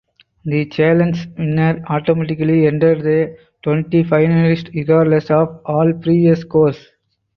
The 0.45 0.65
challenge 0.65 1.29
winner 1.37 1.83
automatically 1.87 2.65
entered 2.65 3.03
the 3.03 3.37
twenty 3.61 4.03
finalists 4.03 4.73
regardless 4.73 5.29
of 5.29 5.61
all 5.63 5.93
previous 5.93 6.39
scores. 6.39 6.87